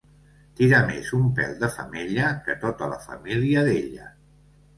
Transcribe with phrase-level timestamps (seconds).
[0.59, 4.11] Tira més un pèl de femella que tota la família d'ella.